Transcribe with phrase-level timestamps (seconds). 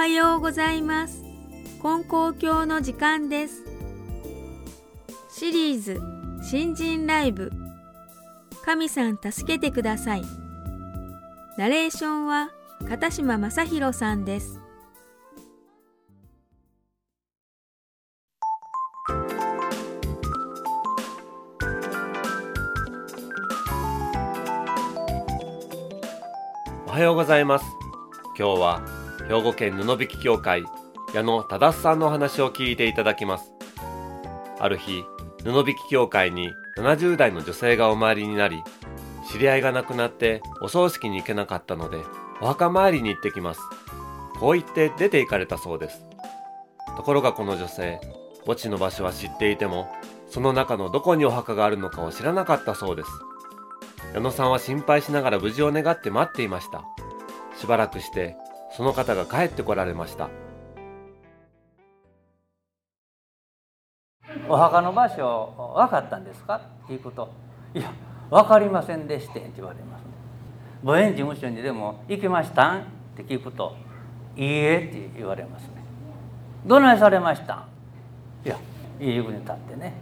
[0.00, 1.22] はようございます。
[1.82, 3.66] 金光教の時間です。
[5.28, 6.00] シリーズ
[6.42, 7.52] 新人ライブ。
[8.64, 10.22] 神さん助けてください。
[11.58, 12.48] ナレーションは
[12.88, 14.58] 片島正宏さんです。
[26.86, 27.66] おはようございます。
[28.38, 28.99] 今日は
[29.30, 30.64] 兵庫県布引協会
[31.14, 33.52] 矢野忠さんのお話を聞いていただきます。
[34.58, 35.04] ある日
[35.44, 38.60] 布引協会に70代の女性がお参りになり
[39.30, 41.98] 知り合いが亡くなってお葬式に行けなかったので
[42.40, 43.60] お墓参りに行ってきます。
[44.40, 46.04] こう言って出て行かれたそうです。
[46.96, 48.00] ところがこの女性
[48.44, 49.88] 墓地の場所は知っていても
[50.28, 53.10] その中のどこにお墓があるのかを知らなかったそうです。
[54.12, 56.82] 矢野さんは心配しながら無事を願って待っていました。
[57.56, 58.36] しばらくして
[58.70, 60.28] その方が帰ってこられました。
[64.48, 66.60] お墓の場所分かったんですか？
[66.84, 67.32] っていうこと。
[67.74, 67.92] いや
[68.30, 70.06] 分かりませんでしてって言われます、ね、
[70.84, 72.80] 母園事務所にでも行きましたん？
[72.80, 72.84] っ
[73.16, 73.76] て聞くと
[74.36, 75.68] いいえって言われますね。
[76.64, 77.66] どないされましたん？
[78.44, 78.58] いや
[78.98, 79.94] 入り口に立ってね。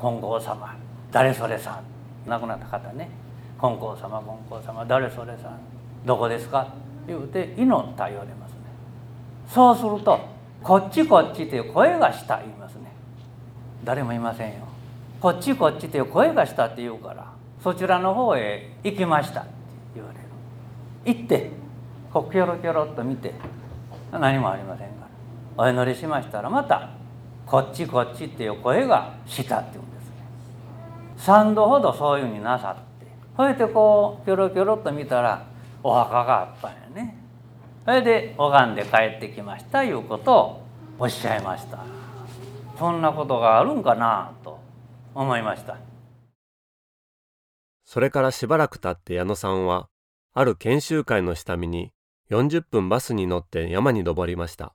[0.00, 0.76] 金剛様
[1.10, 1.82] 誰それさ
[2.26, 2.28] ん？
[2.30, 3.08] 亡くなった方ね。
[3.60, 5.58] 金光様金光様誰それさん？
[6.06, 6.68] どこですか?」
[7.06, 8.56] 言うて祈った言われますね。
[9.48, 10.20] そうすると
[10.62, 12.92] 「こっちこっち」という声がした言いますね。
[13.84, 14.60] 誰もいませんよ。
[15.20, 17.26] こっちこっちという声がしたって言うから
[17.60, 19.50] そちらの方へ行きましたって
[19.94, 21.16] 言われる。
[21.16, 21.50] 行って
[22.12, 23.32] こうキョロキョロっと見て
[24.12, 25.06] 何もありませんか
[25.56, 25.64] ら。
[25.64, 26.88] お祈りしましたらまた
[27.46, 30.14] 「こっちこっち」っていう声がしたって言うんですね。
[31.18, 35.42] 3度ほどそういうふうになさってそれでこうキョロキョロっと見たら
[35.82, 37.16] お墓があったんやね。
[37.84, 40.62] それで拝んで帰ってきましたいうことを
[40.98, 41.78] おっしゃいました。
[42.78, 44.60] そんなことがあるんかなと
[45.14, 45.76] 思いました。
[47.84, 49.88] それからしばらく経って矢野さんは
[50.32, 51.92] ある研修会の下見に
[52.30, 54.74] 40分バスに乗って山に登りました。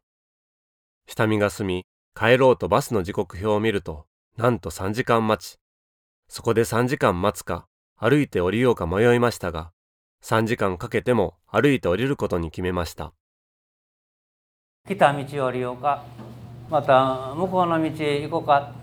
[1.07, 1.85] 下見が済み
[2.15, 5.57] 帰ろうとバスの時刻表を見るとなんと3時間待ち。
[6.27, 9.71] そこで3時間待つか歩いて降りようか迷いましたが、
[10.27, 13.13] 3時間かけても歩いて降りることに決めました。
[14.85, 16.03] 来た道を降りようか、
[16.69, 18.73] また向こうの道へ行こうか、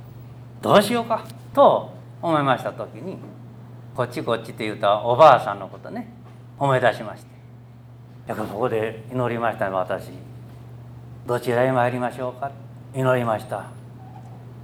[0.62, 1.22] どうしようか
[1.52, 3.18] と思いました時に、
[3.94, 6.08] こっちこっちって言うたおばあさんのことね、
[6.58, 7.28] 思い出しまして。
[8.26, 10.12] だからそこで祈りましたね、私。
[11.26, 12.50] どちらへ参りましょうか
[12.94, 13.66] 祈りました。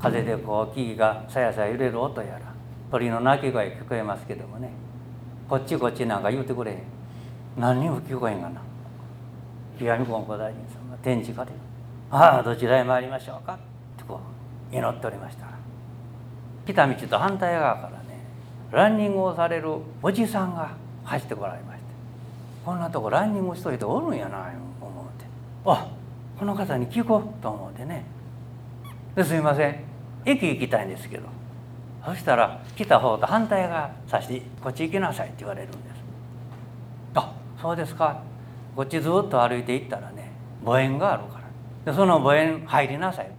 [0.01, 2.55] 風でこう木々がさやさや揺れる音やら
[2.91, 4.71] 鳥の鳴き声聞こえますけどもね
[5.51, 6.79] こっちこっちなんか言うてくれへん。
[7.59, 8.61] 何にも聞こえんがな。
[9.77, 11.51] 石見金光大臣様天地下で
[12.09, 13.57] 「ああどちらへ参りましょうか」っ
[13.99, 14.21] てこ
[14.73, 15.47] う祈っておりました。
[15.47, 15.53] ら
[16.67, 17.97] 来た道と反対側からね
[18.71, 20.71] ランニングをされるおじさんが
[21.03, 21.85] 走ってこられまして。
[22.65, 25.27] こんなとこランニングしといておるんやな思うて。
[25.67, 25.89] あ
[26.39, 28.05] この方に聞こうと思ってね。
[29.17, 29.81] ですいません。
[30.25, 31.40] 駅行きたいんですけど。
[32.05, 35.81] そしたら来た方と反対側さしてこっち行きなさいって言われるんです。
[37.15, 38.23] あそうですか。
[38.75, 40.33] こっちずっと歩いていったらね
[40.65, 41.41] 墓園があるか
[41.85, 41.93] ら。
[41.93, 43.31] でその墓園入りなさい。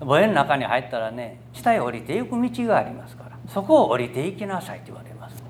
[0.00, 3.38] 墓園の中に入ったらね下へ降りていく道がありますから。
[3.48, 5.42] そこを降りていきなさいって言われます。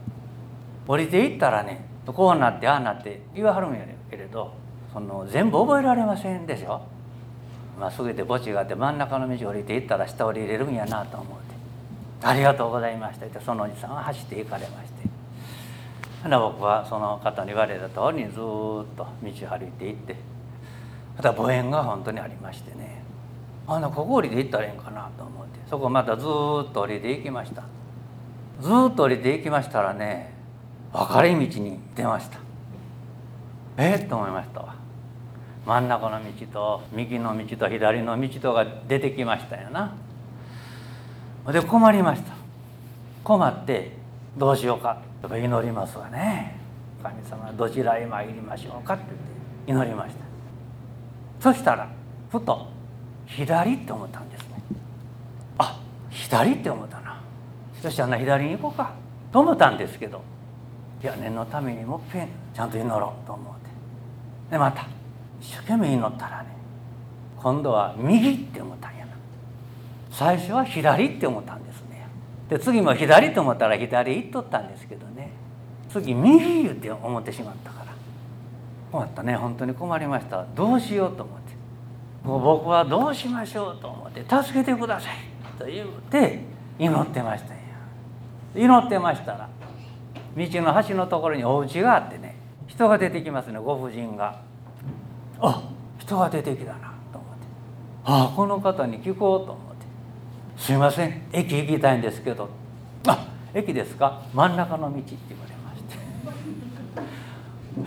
[0.87, 4.55] 降りていったらねこうなってああなって言わはるんやけれど
[4.93, 6.83] その全部覚えられませんでしょ。
[7.81, 11.56] まっすぐで墓地があって真ん中の道降りていったら下降りれるんやなと思う
[12.23, 15.07] ありがとうございました」ってそのおじさんは走って行かれまして。
[16.29, 20.17] 僕はその方に言われた通りにずっと道を歩いていって。
[21.17, 23.03] また墓園が本当にありましてね。
[23.69, 25.61] あのここ降りて行ったらええんかなと思って。
[25.71, 26.27] そこまたずっ
[26.73, 27.63] と降りていきました。
[28.61, 30.33] ずっと降りていきましたらね
[30.93, 32.39] 分かれ道に出ました。
[33.77, 34.75] えっと思いましたわ。
[35.65, 39.93] 真ん中の道と右の道と左の道とが出てきましたよな。
[41.53, 42.33] で困りました。
[43.23, 43.93] 困って
[44.37, 45.01] どうしようか。
[45.23, 46.59] とか祈りますわね。
[47.03, 49.05] 神様どちらへ参りましょうかって
[49.67, 50.25] 言って祈りました。
[51.41, 51.89] そしたら
[52.31, 52.67] ふと
[53.27, 54.63] 左って思ったんですね。
[55.59, 57.21] あ左って思ったな。
[57.81, 58.93] そしてあんな左に行こうか。
[59.33, 60.23] と思ったんですけど
[61.03, 63.71] いや念のためにもっぺんちゃんと祈ろうと思って。
[64.51, 64.87] でまた
[65.41, 66.49] 一生懸命祈ったらね
[67.37, 68.96] 今度は右って思ったん
[70.17, 72.09] 最初は左って思ったんですね。
[72.49, 75.31] で次も左と思ったら左行っとったんですけどね。
[75.91, 77.93] 次右って思ってしまったから。
[78.91, 79.37] 困ったね。
[79.37, 80.47] 本当に困りました。
[80.55, 81.53] どうしようと思って。
[82.27, 85.13] もう僕はどうしましょうと思って「助けてください」
[85.61, 86.41] と言って
[86.79, 87.63] 祈ってましたんや。
[88.55, 89.51] 祈ってましたら
[90.35, 92.37] 道の端のところにお家があってね。
[92.67, 93.59] 人が出てきますね。
[93.59, 94.41] ご婦人が。
[95.43, 95.63] あ
[95.99, 97.47] 人が出てきたなと思って。
[98.07, 99.66] ああこの方に聞こうと思って
[100.57, 101.23] 「すいません。
[101.33, 102.49] 駅行きたいんですけど」
[103.07, 104.23] あ駅ですか？
[104.35, 105.97] 真ん中の道」って言われまして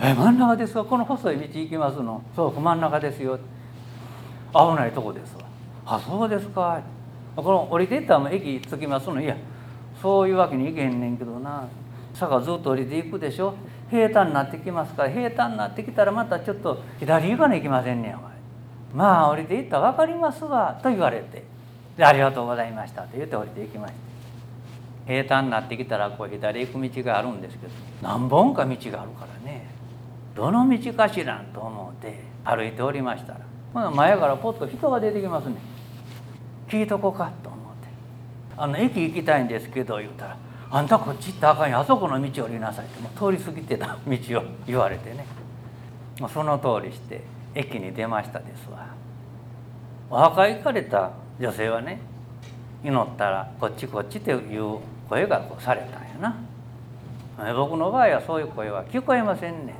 [0.10, 0.84] え真ん中ですか？
[0.84, 2.22] この細い道行きますの？
[2.34, 3.38] そう真ん中ですよ」
[4.52, 5.42] 危ないとこですわ。
[5.86, 6.80] あそうですか。
[7.36, 9.20] この降りていったら駅着きますの？
[9.20, 9.36] いや
[10.00, 11.64] そういうわけにいけんねんけどな。
[12.14, 13.54] 坂ずっと降りていくでしょ？
[13.90, 18.16] 平坦になってきますから平坦になってきたらまたちょっと左行かないきませんねん。
[18.96, 20.78] まあ降りていったら分かりますわ。
[20.82, 21.44] と言われて。
[21.96, 23.02] でありがとうございました。
[23.02, 24.10] と言って降りていきました。
[25.06, 27.72] 平坦になってきたらこう左行く道があるんですけど
[28.02, 29.66] 何本か道があるからね。
[30.34, 33.90] どの道かしらんと思って歩いておりましたら。
[33.90, 35.56] 前からポッと人が出てきますね。
[36.68, 37.88] 聞いとこうかと思って
[38.56, 40.36] 「あの駅行きたいんですけど」言うたら
[40.70, 41.78] 「あんたこっち行ったらあかんよ。
[41.80, 43.00] あそこの道降りなさい」って。
[43.00, 45.26] もう通り過ぎてた道を 言われてね。
[46.32, 47.22] その通りして
[47.54, 48.86] 駅に出ましたですわ。
[50.10, 51.10] お墓行かれた
[51.40, 51.98] 女性はね
[52.84, 54.78] 祈ったらこっちこっちっていう
[55.08, 56.36] 声がこうされたんやな。
[57.54, 59.76] 僕の場合はそういう声は聞こえませんねん。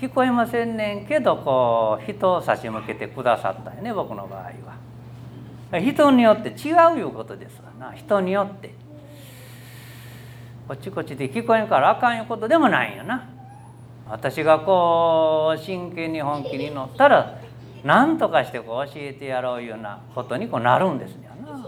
[0.00, 4.40] 聞こえませんねんけどこう人を差し向けてくださったんやね僕の場合
[5.70, 5.80] は。
[5.80, 7.94] 人によって違ういうことですわな。
[7.94, 8.74] 人によって。
[10.66, 13.28] こっちこっちで聞こえんからあかんいうことでもないんやな。
[14.08, 17.38] 私がこう真剣に本気に乗ったら
[17.84, 21.66] 何とかしてこう教えてやろういうようなことにこうなるんですよな。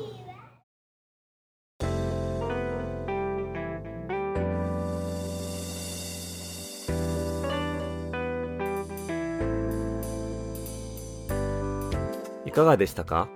[12.47, 13.29] いかがでしたか？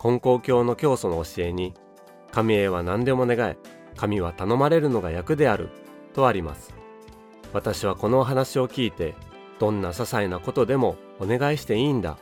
[0.00, 1.74] 金光教の教祖の教えに
[2.32, 3.56] 神へは何でも願え
[3.96, 5.70] 神は頼まれるのが役である
[6.14, 6.72] とあります
[7.52, 9.14] 私はこのお話を聞いて
[9.58, 12.16] どんな些細なことでもお願いしていいんだ。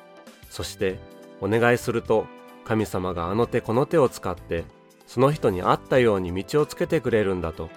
[0.50, 0.98] そして
[1.40, 2.26] お願いすると
[2.64, 4.64] 神様があの手この手を使って
[5.06, 7.68] その人に合ったように道をつけてくれるんだと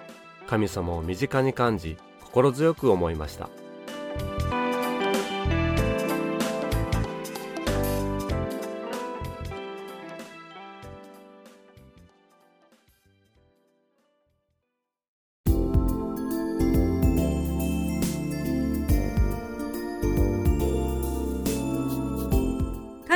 [0.46, 3.50] 神様を身近に感じ心強く思いました。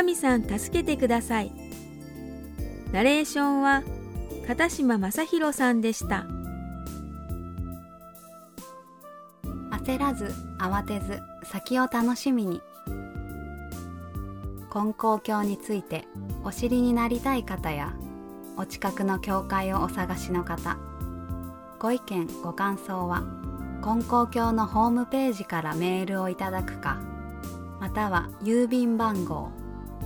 [0.05, 1.51] 神さん助けてください。
[2.93, 3.83] ナレーションは
[4.47, 6.27] 片島正宏さんでした。
[9.71, 10.27] 焦らず
[10.59, 12.61] 慌てず先を楽しみに。
[14.69, 16.07] 金光教について
[16.43, 17.95] お知りになりたい方や
[18.59, 20.79] お近くの教会をお探しの方
[21.79, 23.23] ご意見ご感想は
[23.83, 26.99] 金光教のホームページからメールをいただくか
[27.79, 29.53] または郵便番号